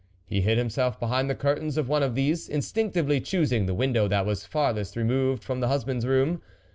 He 0.25 0.41
hid 0.41 0.57
himself 0.57 0.99
behind 0.99 1.29
the 1.29 1.35
curtains 1.35 1.77
of 1.77 1.87
one 1.87 2.01
of 2.01 2.15
these, 2.15 2.49
instinctively 2.49 3.21
choosing 3.21 3.67
the 3.67 3.75
window 3.75 4.07
that 4.07 4.25
was 4.25 4.47
farthest 4.47 4.95
removed 4.95 5.43
from 5.43 5.59
the 5.59 5.67
hus 5.67 5.83
band's 5.83 6.07
room. 6.07 6.41